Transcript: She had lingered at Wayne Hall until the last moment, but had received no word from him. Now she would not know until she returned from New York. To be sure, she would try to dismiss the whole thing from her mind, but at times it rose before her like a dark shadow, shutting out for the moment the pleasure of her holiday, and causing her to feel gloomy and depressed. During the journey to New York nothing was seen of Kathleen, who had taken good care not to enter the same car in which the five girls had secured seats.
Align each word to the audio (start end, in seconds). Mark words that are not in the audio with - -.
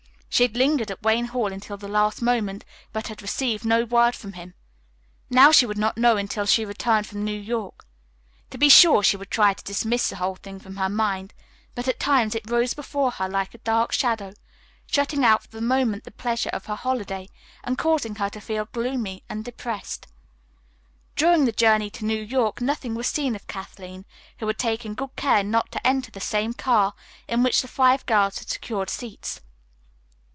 She 0.33 0.43
had 0.45 0.55
lingered 0.57 0.89
at 0.89 1.03
Wayne 1.03 1.25
Hall 1.25 1.51
until 1.53 1.75
the 1.77 1.89
last 1.89 2.19
moment, 2.21 2.63
but 2.93 3.09
had 3.09 3.21
received 3.21 3.63
no 3.65 3.83
word 3.83 4.15
from 4.15 4.33
him. 4.33 4.53
Now 5.29 5.51
she 5.51 5.65
would 5.67 5.77
not 5.77 5.97
know 5.97 6.15
until 6.17 6.45
she 6.47 6.63
returned 6.65 7.05
from 7.05 7.23
New 7.25 7.39
York. 7.39 7.85
To 8.51 8.57
be 8.57 8.67
sure, 8.69 9.03
she 9.03 9.17
would 9.17 9.29
try 9.29 9.53
to 9.53 9.63
dismiss 9.63 10.09
the 10.09 10.15
whole 10.15 10.35
thing 10.37 10.57
from 10.57 10.77
her 10.77 10.89
mind, 10.89 11.33
but 11.75 11.87
at 11.89 11.99
times 11.99 12.33
it 12.33 12.49
rose 12.49 12.73
before 12.73 13.11
her 13.11 13.27
like 13.29 13.53
a 13.53 13.59
dark 13.59 13.91
shadow, 13.91 14.31
shutting 14.87 15.23
out 15.23 15.43
for 15.43 15.49
the 15.49 15.61
moment 15.61 16.05
the 16.05 16.11
pleasure 16.11 16.49
of 16.53 16.65
her 16.65 16.75
holiday, 16.75 17.27
and 17.63 17.77
causing 17.77 18.15
her 18.15 18.29
to 18.29 18.39
feel 18.41 18.65
gloomy 18.71 19.23
and 19.29 19.43
depressed. 19.45 20.07
During 21.17 21.43
the 21.45 21.51
journey 21.51 21.89
to 21.91 22.05
New 22.05 22.21
York 22.23 22.61
nothing 22.61 22.95
was 22.95 23.05
seen 23.05 23.35
of 23.35 23.45
Kathleen, 23.47 24.05
who 24.39 24.47
had 24.47 24.57
taken 24.57 24.95
good 24.95 25.15
care 25.17 25.43
not 25.43 25.71
to 25.73 25.85
enter 25.85 26.09
the 26.09 26.21
same 26.21 26.53
car 26.53 26.93
in 27.27 27.43
which 27.43 27.61
the 27.61 27.67
five 27.67 28.03
girls 28.07 28.39
had 28.39 28.49
secured 28.49 28.89
seats. 28.89 29.41